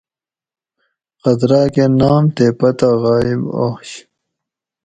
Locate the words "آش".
3.63-3.89